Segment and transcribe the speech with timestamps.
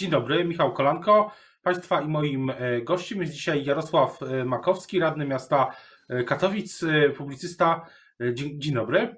[0.00, 1.32] Dzień dobry, Michał Kolanko.
[1.62, 5.76] Państwa i moim e, gościem jest dzisiaj Jarosław e, Makowski, radny miasta
[6.08, 6.80] e, Katowic,
[7.16, 7.86] publicysta.
[8.32, 9.16] Dzień, dzień dobry.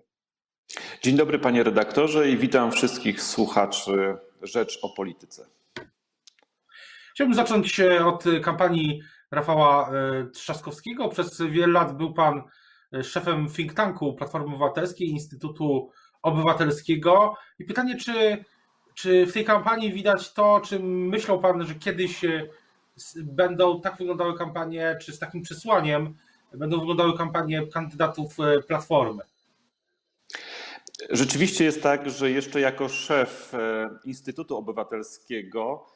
[1.03, 5.47] Dzień dobry panie redaktorze i witam wszystkich słuchaczy Rzecz o Polityce.
[7.15, 9.91] Chciałbym zacząć od kampanii Rafała
[10.33, 11.09] Trzaskowskiego.
[11.09, 12.43] Przez wiele lat był pan
[13.03, 15.91] szefem think tanku Platformy Obywatelskiej, Instytutu
[16.23, 17.35] Obywatelskiego.
[17.59, 18.45] I pytanie, czy
[18.95, 22.49] czy w tej kampanii widać to, czym myślał Pan, że kiedyś e,
[23.17, 26.15] będą tak wyglądały kampanie, czy z takim przesłaniem
[26.55, 29.23] będą wyglądały kampanie kandydatów e, Platformy?
[31.11, 35.87] Rzeczywiście jest tak, że jeszcze jako szef e, Instytutu Obywatelskiego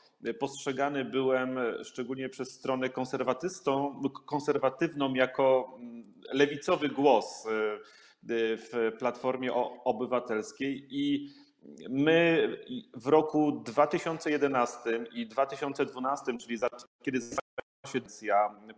[0.41, 5.79] postrzegany byłem szczególnie przez stronę konserwatystą, konserwatywną jako
[6.33, 7.47] lewicowy głos
[8.29, 11.29] w Platformie Obywatelskiej i
[11.89, 12.49] My
[12.95, 16.59] w roku 2011 i 2012, czyli
[17.03, 18.01] kiedy zaczęła się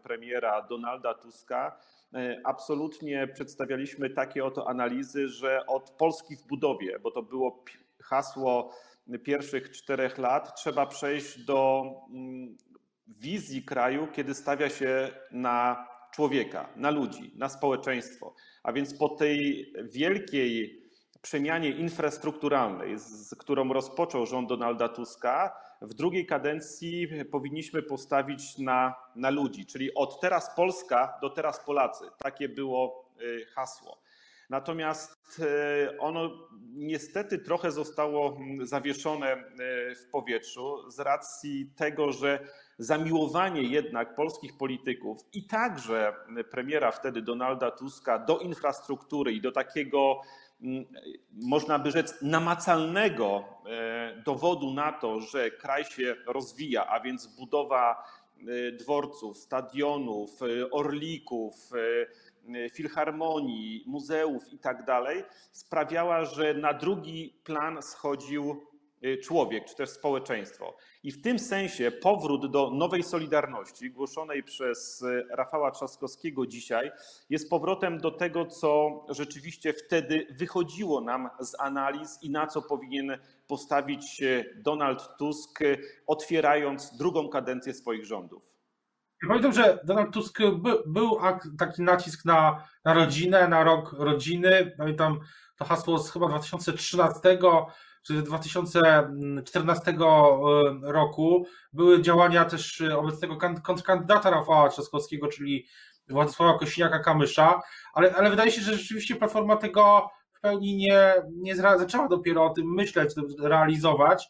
[0.03, 1.80] premiera Donalda Tuska,
[2.14, 7.64] e, absolutnie przedstawialiśmy takie oto analizy, że od Polski w budowie, bo to było
[8.03, 8.75] hasło
[9.25, 12.56] pierwszych czterech lat, trzeba przejść do mm,
[13.06, 18.34] wizji kraju, kiedy stawia się na człowieka, na ludzi, na społeczeństwo.
[18.62, 20.83] A więc po tej wielkiej
[21.22, 29.30] przemianie infrastrukturalnej, z którą rozpoczął rząd Donalda Tuska, w drugiej kadencji powinniśmy postawić na, na
[29.30, 32.05] ludzi, czyli od teraz Polska do teraz Polacy.
[32.19, 33.98] Takie było y, hasło.
[34.50, 36.30] Natomiast y, ono
[36.74, 42.39] niestety trochę zostało mm, zawieszone y, w powietrzu z racji tego, że
[42.78, 46.14] zamiłowanie jednak polskich polityków i także
[46.50, 50.20] premiera wtedy Donalda Tuska do infrastruktury i do takiego
[51.33, 58.05] można by rzec, namacalnego e, dowodu na to, że kraj się rozwija, a więc budowa
[58.41, 61.55] e, dworców, stadionów, e, orlików,
[62.75, 68.63] filharmonii, muzeów i tak dalej, sprawiała, że na drugi plan schodził
[69.25, 70.77] człowiek, czy też społeczeństwo.
[71.03, 76.91] I w tym sensie powrót do nowej solidarności, głoszonej przez y, Rafała Trzaskowskiego dzisiaj,
[77.31, 83.19] jest powrotem do tego, co rzeczywiście wtedy wychodziło nam z analiz i na co powinien
[83.47, 84.23] postawić
[84.57, 85.59] Donald Tusk,
[86.07, 88.48] otwierając drugą kadencję swoich rządów.
[89.27, 91.19] Pamiętam, że Donald Tusk by, był
[91.59, 94.75] taki nacisk na, na rodzinę, na rok rodziny.
[94.79, 95.20] Pamiętam
[95.57, 97.39] to hasło z chyba 2013
[98.03, 99.95] czy 2014 e,
[100.83, 105.67] roku były działania też obecnego kontrkandydata Rafała Trzaskowskiego, czyli
[106.09, 107.61] Władysława Kosiniaka-Kamysza,
[107.92, 112.51] ale, ale wydaje się, że rzeczywiście Platforma tego w pełni nie, nie zaczęła dopiero o
[112.51, 114.29] tym myśleć, realizować,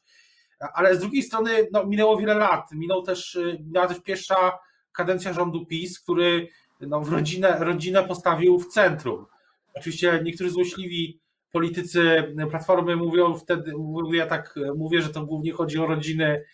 [0.75, 4.59] ale z drugiej strony no, minęło wiele lat, minął też, minęła też pierwsza
[4.93, 6.49] kadencja rządu PiS, który
[6.81, 9.27] no, rodzinę, rodzinę postawił w centrum.
[9.75, 11.21] Oczywiście niektórzy złośliwi
[11.53, 13.73] politycy Platformy mówią wtedy,
[14.13, 16.45] ja tak mówię, że to głównie chodzi o rodziny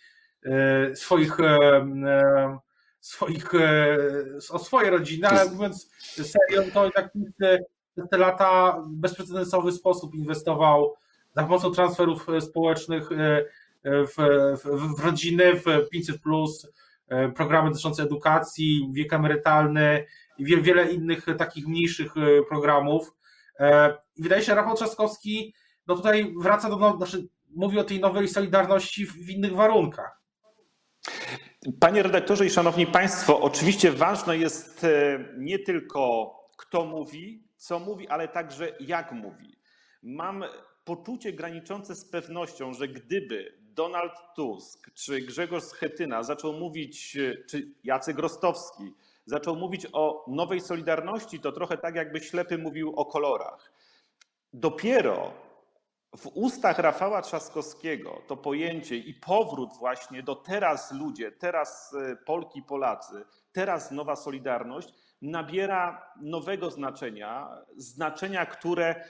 [0.45, 1.57] e, swoich, e,
[2.05, 2.59] e,
[2.99, 3.51] swoich
[4.49, 7.11] o swoje rodziny, ale mówiąc serio, to tak
[7.95, 10.93] przez te lata w bezprecedensowy sposób inwestował
[11.35, 13.09] za pomocą transferów społecznych
[13.83, 14.15] w,
[14.63, 16.71] w, w rodziny, w 500 plus,
[17.35, 20.05] programy dotyczące edukacji, wiek emerytalny
[20.37, 22.13] i wiele innych takich mniejszych
[22.49, 23.14] programów.
[23.59, 25.53] E, wydaje się, Rafał Trzaskowski
[25.87, 30.21] no tutaj wraca do, no, znaczy mówi o tej nowej solidarności w, w innych warunkach.
[31.79, 38.07] Panie redaktorze i szanowni państwo, oczywiście ważne jest e, nie tylko kto mówi, co mówi,
[38.07, 39.59] ale także jak mówi.
[40.03, 40.43] Mam
[40.83, 47.71] poczucie graniczące z pewnością, że gdyby Donald Tusk czy Grzegorz Schetyna zaczął mówić, e, czy
[47.83, 48.93] Jacek Rostowski
[49.25, 53.71] zaczął mówić o nowej solidarności, to trochę tak, jakby ślepy mówił o kolorach.
[54.53, 55.31] Dopiero
[56.17, 62.61] w ustach Rafała Trzaskowskiego to pojęcie i powrót właśnie do teraz ludzie, teraz e, Polki,
[62.61, 69.05] Polacy, teraz nowa Solidarność nabiera nowego znaczenia, znaczenia, które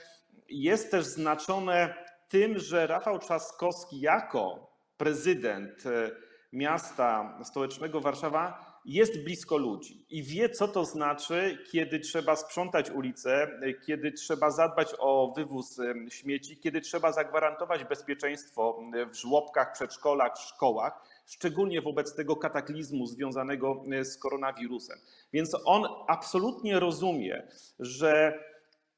[0.48, 1.94] jest też znaczone
[2.28, 6.10] tym, że Rafał Trzaskowski jako prezydent e,
[6.52, 13.60] miasta stołecznego Warszawa jest blisko ludzi i wie, co to znaczy, kiedy trzeba sprzątać ulicę,
[13.86, 15.78] kiedy trzeba zadbać o wywóz
[16.08, 18.80] śmieci, kiedy trzeba zagwarantować bezpieczeństwo
[19.10, 24.98] w żłobkach, przedszkolach, szkołach, szczególnie wobec tego kataklizmu związanego z koronawirusem.
[25.32, 27.42] Więc on absolutnie rozumie,
[27.78, 28.42] że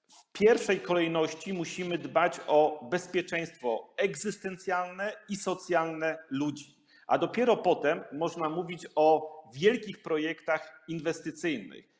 [0.09, 8.49] w pierwszej kolejności musimy dbać o bezpieczeństwo egzystencjalne i socjalne ludzi a dopiero potem można
[8.49, 11.99] mówić o wielkich projektach inwestycyjnych.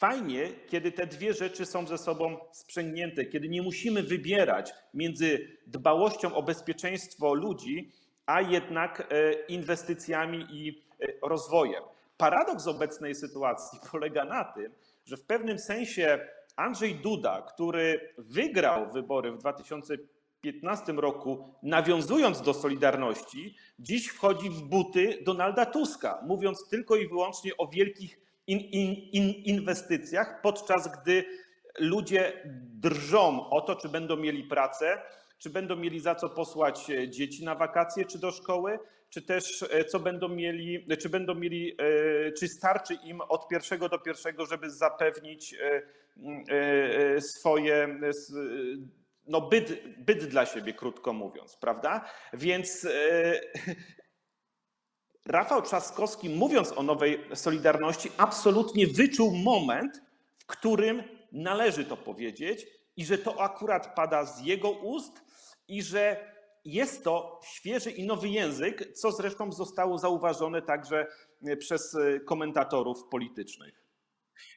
[0.00, 6.34] Fajnie, kiedy te dwie rzeczy są ze sobą sprzęgnięte, kiedy nie musimy wybierać między dbałością
[6.34, 7.92] o bezpieczeństwo ludzi,
[8.26, 11.82] a jednak e, inwestycjami i e, rozwojem.
[12.16, 14.72] Paradoks obecnej sytuacji polega na tym,
[15.04, 20.19] że w pewnym sensie Andrzej Duda, który wygrał wybory w 2015
[20.96, 27.66] roku, nawiązując do Solidarności, dziś wchodzi w buty Donalda Tuska, mówiąc tylko i wyłącznie o
[27.66, 31.24] wielkich in, in, in inwestycjach, podczas gdy
[31.78, 32.42] ludzie
[32.80, 35.02] drżą o to, czy będą mieli pracę,
[35.38, 38.78] czy będą mieli za co posłać dzieci na wakacje czy do szkoły,
[39.10, 43.88] czy też e, co będą mieli, czy będą mieli, e, czy starczy im od pierwszego
[43.88, 45.54] do pierwszego, żeby zapewnić
[46.48, 48.00] e, swoje
[49.26, 52.04] no byt, byt dla siebie, krótko mówiąc, prawda?
[52.32, 52.86] Więc
[55.26, 60.02] Rafał Trzaskowski, mówiąc o nowej Solidarności, absolutnie wyczuł moment,
[60.38, 61.02] w którym
[61.32, 65.22] należy to powiedzieć i że to akurat pada z jego ust
[65.68, 66.32] i że
[66.64, 71.06] jest to świeży i nowy język, co zresztą zostało zauważone także
[71.46, 73.84] e, przez e, komentatorów politycznych.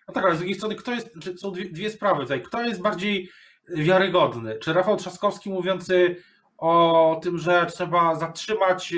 [0.07, 2.44] No tak, ale z drugiej strony, kto jest, są dwie, dwie sprawy tutaj.
[2.44, 3.30] Kto jest bardziej
[3.69, 4.56] wiarygodny?
[4.60, 6.15] Czy Rafał Trzaskowski mówiący
[6.57, 8.98] o tym, że trzeba zatrzymać, e,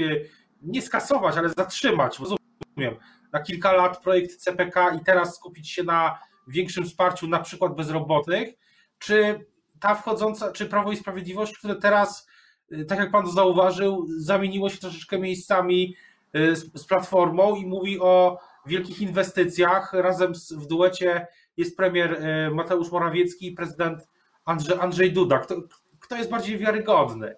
[0.62, 3.00] nie skasować, ale zatrzymać, rozumiem,
[3.34, 8.50] na kilka lat projekt CPK i teraz skupić się na większym wsparciu na przykład bezrobotnych,
[9.00, 9.46] czy
[9.80, 12.28] ta wchodząca, czy Prawo i Sprawiedliwość, które teraz
[12.72, 15.96] Y, tak jak pan zauważył, zamieniło się troszeczkę miejscami
[16.36, 19.94] y, z, z Platformą i mówi o wielkich inwestycjach.
[19.94, 21.28] Razem z, w duecie
[21.58, 24.08] jest premier y, Mateusz Morawiecki i prezydent
[24.46, 25.40] Andrzej, Andrzej Duda.
[25.40, 25.56] Kto,
[26.00, 27.36] kto jest bardziej wiarygodny?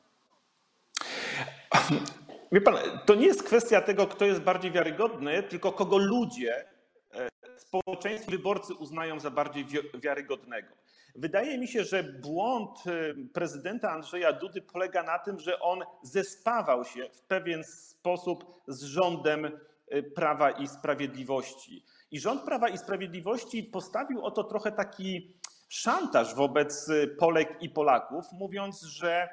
[2.52, 2.76] Wie pan,
[3.06, 6.66] to nie jest kwestia tego, kto jest bardziej wiarygodny, tylko kogo ludzie,
[7.14, 10.76] e, społeczeństwo, wyborcy uznają za bardziej wiarygodnego.
[11.16, 16.86] Wydaje mi się, że błąd y, prezydenta Andrzeja Dudy polega na tym, że on zespawał
[16.86, 21.84] się w pewien sposób z rządem y, Prawa i Sprawiedliwości.
[22.12, 25.37] I rząd Prawa i Sprawiedliwości postawił oto trochę taki
[25.68, 29.30] szantaż wobec y, Polek i Polaków, mówiąc, że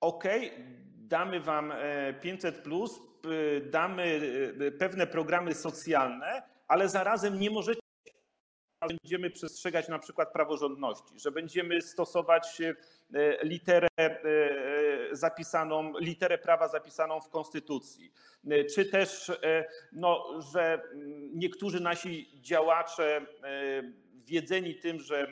[0.00, 0.64] okej, okay,
[0.96, 1.72] damy wam
[2.20, 3.00] 500, e, plus,
[3.70, 4.20] damy
[4.78, 7.80] pewne programy socjalne, ale zarazem nie możecie
[8.86, 12.74] będziemy przestrzegać na przykład praworządności, że będziemy stosować e,
[13.42, 14.10] literę e,
[15.12, 18.12] zapisaną, literę prawa zapisaną w Konstytucji,
[18.50, 19.32] e, czy też,
[19.92, 20.82] no, że
[21.34, 23.26] niektórzy nasi działacze
[24.28, 25.28] wiedzeni tym, że e,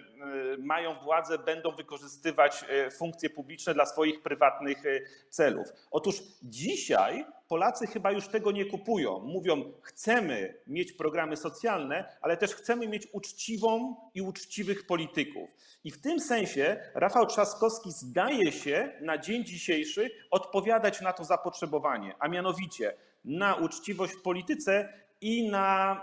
[0.59, 5.01] mają władzę, będą wykorzystywać e, funkcje publiczne dla swoich prywatnych e,
[5.31, 5.67] celów.
[5.91, 9.21] Otóż dzisiaj Polacy chyba już tego nie kupują.
[9.21, 15.51] Mówią, chcemy mieć programy socjalne, ale też chcemy mieć uczciwą i uczciwych polityków.
[15.85, 22.15] I w tym sensie Rafał Trzaskowski zdaje się na dzień dzisiejszy odpowiadać na to zapotrzebowanie,
[22.19, 22.95] a mianowicie
[23.25, 26.03] na uczciwość w polityce i na.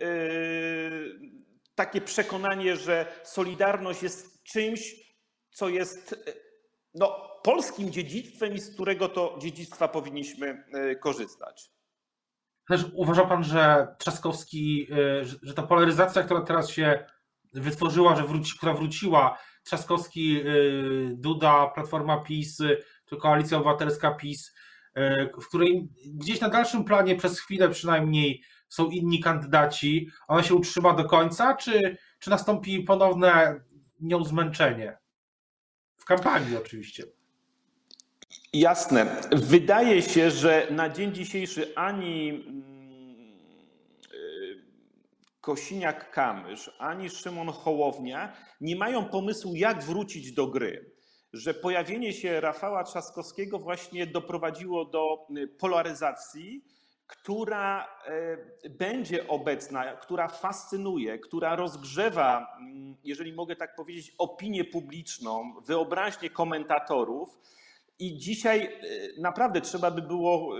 [0.00, 1.42] Yy,
[1.74, 4.94] takie przekonanie, że Solidarność jest czymś,
[5.50, 6.32] co jest e,
[6.94, 11.70] no, polskim dziedzictwem i z którego to dziedzictwa powinniśmy e, korzystać.
[12.68, 17.06] Też uważa pan, że Trzaskowski, e, że, ta polaryzacja, która teraz się
[17.52, 20.44] wytworzyła, że wróci, która wróciła, Trzaskowski,
[21.12, 22.58] Duda, Platforma PiS,
[23.08, 24.54] czy Koalicja Obywatelska PiS,
[25.42, 28.42] w której gdzieś na dalszym planie przez chwilę przynajmniej
[28.72, 33.60] są inni kandydaci, ona się utrzyma do końca, czy, czy nastąpi ponowne
[34.00, 34.98] nią zmęczenie?
[35.96, 37.04] W kampanii oczywiście.
[38.52, 39.22] Jasne.
[39.32, 42.62] Wydaje się, że na dzień dzisiejszy ani mm,
[44.14, 44.62] y,
[45.40, 50.92] Kosiniak-Kamysz, ani Szymon Hołownia nie mają pomysłu, jak wrócić do gry.
[51.32, 56.64] Że pojawienie się Rafała Trzaskowskiego właśnie doprowadziło do y, polaryzacji,
[57.06, 65.54] która e, będzie obecna, która fascynuje, która rozgrzewa, mm, jeżeli mogę tak powiedzieć, opinię publiczną,
[65.66, 67.38] wyobraźnię komentatorów.
[67.98, 68.70] I dzisiaj e,
[69.20, 70.56] naprawdę trzeba by było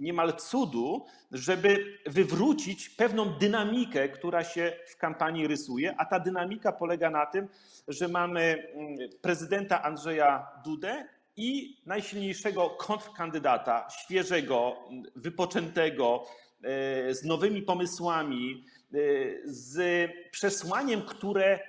[0.00, 7.10] niemal cudu, żeby wywrócić pewną dynamikę, która się w kampanii rysuje, a ta dynamika polega
[7.10, 7.48] na tym,
[7.88, 14.76] że mamy mm, prezydenta Andrzeja Dudę i najsilniejszego kontrkandydata, świeżego,
[15.16, 16.24] wypoczętego,
[16.62, 18.96] e, z nowymi pomysłami, e,
[19.44, 21.60] z przesłaniem, które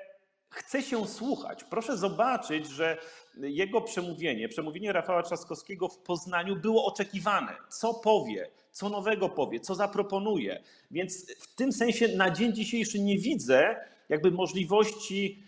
[0.49, 1.63] chce się słuchać.
[1.63, 2.97] Proszę zobaczyć, że
[3.37, 7.55] jego przemówienie, przemówienie Rafała Trzaskowskiego w Poznaniu było oczekiwane.
[7.69, 10.63] Co powie, co nowego powie, co zaproponuje.
[10.91, 13.75] Więc w tym sensie na dzień dzisiejszy nie widzę
[14.09, 15.46] jakby możliwości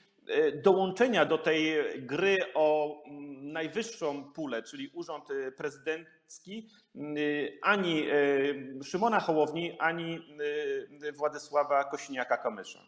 [0.63, 7.15] dołączenia do tej gry o mm, najwyższą pulę, czyli urząd e, prezydencki, mm,
[7.62, 8.05] ani
[8.83, 10.38] Szymona Hołowni, ani
[11.17, 12.79] Władysława Kośniaka-Kamysza.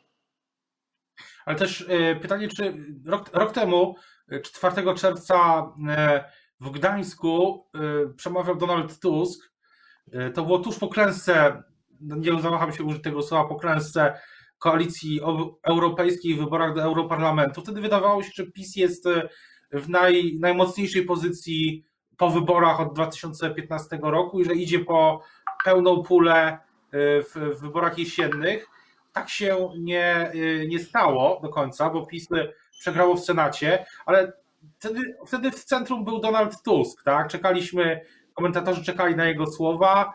[1.46, 1.86] Ale też
[2.22, 2.74] pytanie, czy
[3.06, 3.96] rok, rok temu,
[4.44, 5.68] 4 czerwca
[6.60, 7.66] w Gdańsku
[8.16, 9.52] przemawiał Donald Tusk,
[10.34, 11.64] to było tuż po klęsce,
[12.02, 14.20] no nie zawaham się użyć tego słowa, po klęsce
[14.62, 15.20] koalicji
[15.64, 17.62] europejskiej w wyborach do Europarlamentu.
[17.62, 19.30] Wtedy wydawało się, że PiS jest e,
[19.72, 21.86] w naj, najmocniejszej pozycji
[22.18, 25.22] po wyborach od 2015 roku i że idzie po
[25.66, 26.58] pełną pulę e,
[27.24, 28.68] w, w wyborach jesiennych.
[29.14, 32.28] Tak się nie, e, nie stało do końca, bo PiS
[32.80, 34.34] przegrało w Senacie, ale
[34.80, 37.04] wtedy, wtedy w centrum był Donald Tusk.
[37.04, 37.28] Tak?
[37.28, 38.02] Czekaliśmy,
[38.34, 40.14] komentatorzy czekali na jego słowa.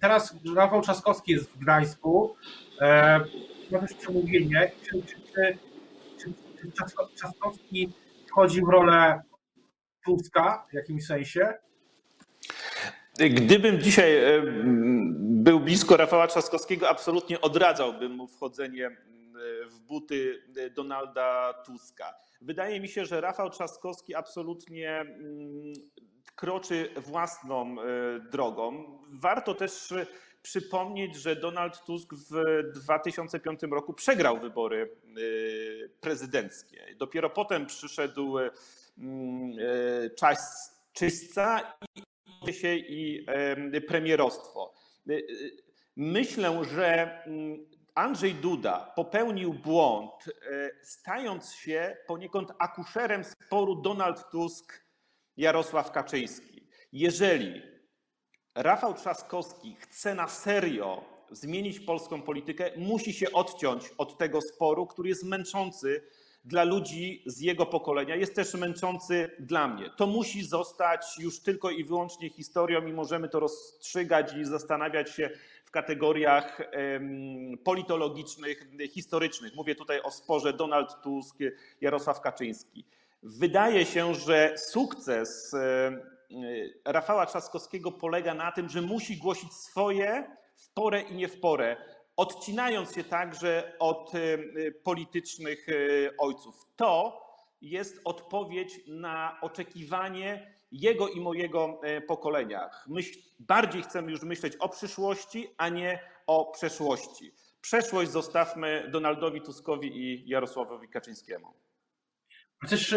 [0.00, 2.36] Teraz Rafał Trzaskowski jest w Gdańsku
[2.80, 3.20] E,
[3.70, 4.70] też przemówienie.
[4.82, 5.58] Czy, czy, czy,
[6.18, 6.32] czy,
[7.14, 7.26] czy
[8.26, 9.22] wchodzi w rolę
[10.04, 11.54] Tuska w jakimś sensie?
[13.18, 14.42] Gdybym dzisiaj e,
[15.18, 18.96] był blisko Rafała Trzaskowskiego, absolutnie odradzałbym mu wchodzenie
[19.70, 20.42] w buty
[20.74, 22.14] Donalda Tuska.
[22.40, 25.04] Wydaje mi się, że Rafał Trzaskowski absolutnie
[26.34, 27.84] kroczy własną e,
[28.30, 28.98] drogą.
[29.08, 29.94] Warto też
[30.42, 36.94] przypomnieć, że Donald Tusk w 2005 roku przegrał wybory y, prezydenckie.
[36.96, 38.50] Dopiero potem przyszedł y,
[38.98, 41.78] y, czas czyśćca
[42.48, 43.26] i się i
[43.86, 44.74] premierostwo.
[45.96, 47.22] Myślę, że
[47.94, 50.12] Andrzej Duda popełnił błąd,
[50.82, 54.84] stając się poniekąd akuszerem sporu Donald Tusk
[55.36, 56.66] Jarosław Kaczyński.
[56.92, 57.62] Jeżeli
[58.60, 65.08] Rafał Trzaskowski chce na serio zmienić polską politykę, musi się odciąć od tego sporu, który
[65.08, 66.02] jest męczący
[66.44, 69.90] dla ludzi z jego pokolenia, jest też męczący dla mnie.
[69.96, 75.30] To musi zostać już tylko i wyłącznie historią i możemy to rozstrzygać i zastanawiać się
[75.64, 76.60] w kategoriach
[77.64, 79.54] politologicznych, historycznych.
[79.54, 81.36] Mówię tutaj o sporze Donald Tusk,
[81.80, 82.84] Jarosław Kaczyński.
[83.22, 85.54] Wydaje się, że sukces
[86.84, 91.76] Rafała Trzaskowskiego polega na tym, że musi głosić swoje w porę i nie w porę,
[92.16, 95.66] odcinając się także od y, politycznych
[96.18, 96.66] ojców.
[96.76, 97.22] To
[97.60, 102.70] jest odpowiedź na oczekiwanie jego i mojego pokolenia.
[102.86, 107.32] Myśl, bardziej chcemy już myśleć o przyszłości, a nie o przeszłości.
[107.60, 111.54] Przeszłość zostawmy Donaldowi Tuskowi i Jarosławowi Kaczyńskiemu.
[112.60, 112.94] Chociaż,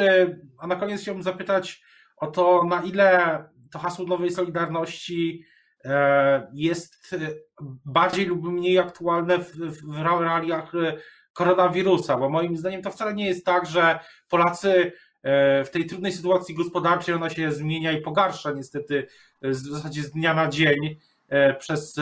[0.57, 1.81] a na koniec chciałbym zapytać,
[2.21, 3.37] o to, na ile
[3.71, 5.45] to hasło nowej Solidarności
[5.85, 7.15] e, jest
[7.85, 10.97] bardziej lub mniej aktualne w, w realiach e,
[11.33, 13.99] koronawirusa, bo moim zdaniem to wcale nie jest tak, że
[14.29, 14.91] Polacy
[15.23, 19.07] e, w tej trudnej sytuacji gospodarczej ona się zmienia i pogarsza niestety
[19.41, 20.97] w zasadzie z dnia na dzień
[21.59, 21.95] przez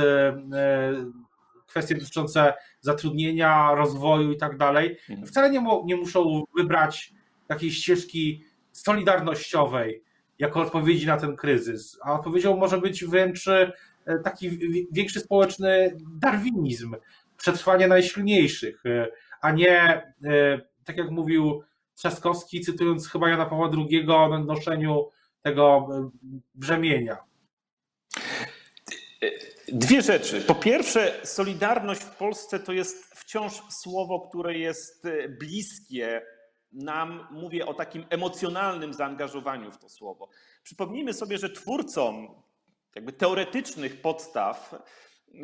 [1.67, 4.97] kwestie dotyczące zatrudnienia, rozwoju i tak dalej.
[5.09, 5.27] Mhm.
[5.27, 7.13] Wcale nie, nie muszą wybrać
[7.47, 10.03] takiej ścieżki solidarnościowej,
[10.39, 11.99] jako odpowiedzi na ten kryzys.
[12.03, 13.71] A odpowiedzią może być wręcz e,
[14.23, 14.59] taki
[14.91, 16.95] większy społeczny darwinizm,
[17.37, 19.07] przetrwanie najsilniejszych, e,
[19.41, 19.81] a nie,
[20.23, 21.63] e, tak jak mówił
[21.95, 25.09] Trzaskowski, cytując chyba Jana Pawła II, o noszeniu
[25.41, 25.87] tego
[26.55, 27.17] brzemienia.
[29.67, 30.41] Dwie rzeczy.
[30.41, 35.07] Po pierwsze, solidarność w Polsce to jest wciąż słowo, które jest
[35.39, 36.21] bliskie
[36.71, 40.29] nam, mówię o takim emocjonalnym zaangażowaniu w to słowo.
[40.63, 42.35] Przypomnijmy sobie, że twórcą
[42.95, 44.75] jakby teoretycznych podstaw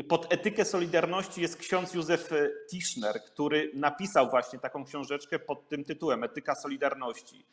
[0.10, 2.30] pod etykę Solidarności jest ksiądz Józef
[2.70, 7.46] Tischner, który napisał właśnie taką książeczkę pod tym tytułem Etyka Solidarności.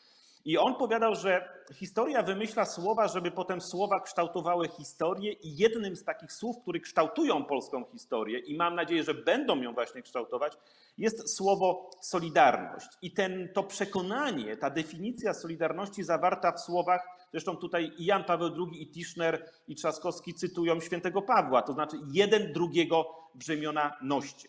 [0.44, 6.04] I on powiadał, że historia wymyśla słowa, żeby potem słowa kształtowały historię, i jednym z
[6.04, 10.52] takich słów, które kształtują polską historię, i mam nadzieję, że będą ją właśnie kształtować,
[10.98, 12.88] jest słowo solidarność.
[13.02, 18.48] I ten, to przekonanie, ta definicja solidarności zawarta w słowach, zresztą tutaj i Jan Paweł
[18.48, 24.48] II, i Tischner, i Trzaskowski cytują świętego Pawła, to znaczy jeden drugiego brzemiona noście.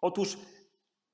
[0.00, 0.36] Otóż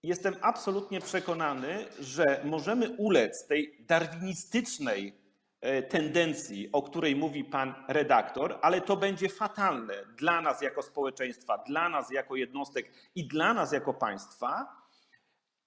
[0.02, 5.14] jestem absolutnie przekonany, że możemy ulec tej darwinistycznej
[5.60, 11.58] e, tendencji, o której mówi pan redaktor, ale to będzie fatalne dla nas jako społeczeństwa,
[11.58, 14.80] dla nas jako jednostek i dla nas jako państwa,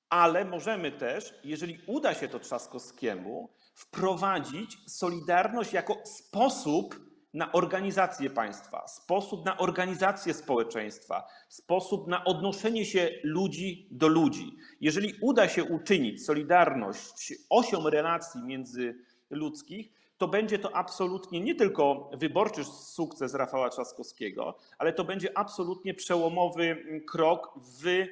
[0.09, 8.87] ale możemy też, jeżeli uda się to Trzaskowskiemu, wprowadzić solidarność jako sposób na organizację państwa,
[8.87, 14.55] sposób na organizację społeczeństwa, sposób na odnoszenie się ludzi do ludzi.
[14.81, 22.63] Jeżeli uda się uczynić solidarność osią relacji międzyludzkich, to będzie to absolutnie nie tylko wyborczy
[22.63, 28.05] sukces Rafała Trzaskowskiego, ale to będzie absolutnie przełomowy krok w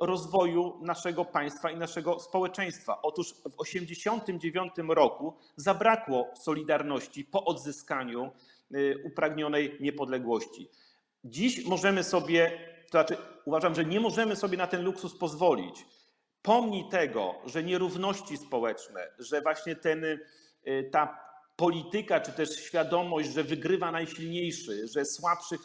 [0.00, 3.02] rozwoju naszego państwa i naszego społeczeństwa.
[3.02, 10.70] Otóż w 1989 roku zabrakło solidarności po odzyskaniu e, upragnionej niepodległości.
[11.24, 12.50] Dziś możemy sobie,
[12.84, 15.86] to znaczy uważam, że nie możemy sobie na ten luksus pozwolić.
[16.42, 20.04] Pomni tego, że nierówności społeczne, że właśnie ten,
[20.64, 21.23] e, ta
[21.56, 25.60] polityka, czy też świadomość, że wygrywa najsilniejszy, że słabszych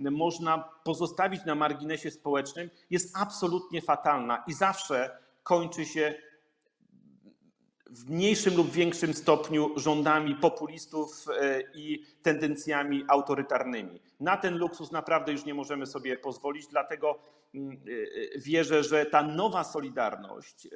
[0.00, 6.14] e, można pozostawić na marginesie społecznym, jest absolutnie fatalna i zawsze kończy się
[7.90, 14.00] w mniejszym lub większym stopniu rządami populistów e, i tendencjami autorytarnymi.
[14.20, 17.18] Na ten luksus naprawdę już nie możemy sobie pozwolić, dlatego
[17.54, 20.68] mm, e, wierzę, że ta nowa solidarność,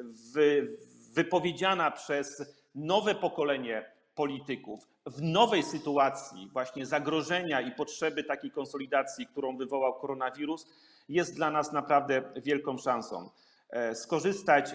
[1.14, 2.42] wypowiedziana przez
[2.74, 10.66] nowe pokolenie polityków w nowej sytuacji właśnie zagrożenia i potrzeby takiej konsolidacji, którą wywołał koronawirus,
[11.08, 13.30] jest dla nas naprawdę wielką szansą.
[13.70, 14.74] E, skorzystać e,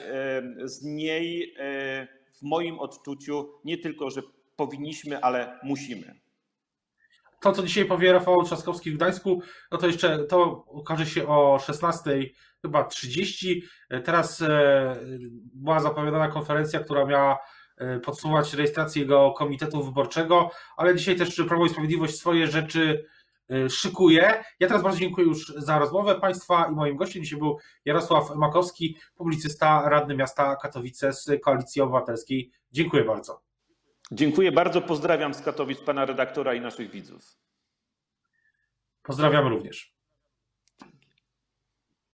[0.64, 4.22] z niej e, w moim odczuciu nie tylko, że
[4.56, 6.20] powinniśmy, ale musimy.
[7.42, 11.60] To, co dzisiaj powie Rafał Trzaskowski w Gdańsku, no to jeszcze to okaże się o
[11.60, 12.12] 16
[12.62, 13.64] chyba 30.
[14.04, 14.44] Teraz
[15.54, 17.38] była zapowiadana konferencja, która miała
[18.03, 23.05] podsumować rejestrację jego komitetu wyborczego, ale dzisiaj też Prawo i Sprawiedliwość swoje rzeczy
[23.50, 24.44] e, szykuje.
[24.60, 28.98] Ja teraz bardzo dziękuję już za rozmowę Państwa i moim gościem dzisiaj był Jarosław Makowski,
[29.15, 32.51] publicysta, radny miasta Katowice z Koalicji Obywatelskiej.
[32.72, 33.41] Dziękuję bardzo.
[34.12, 37.22] Dziękuję bardzo, pozdrawiam z Katowic pana redaktora i naszych widzów.
[39.03, 39.95] Pozdrawiam również.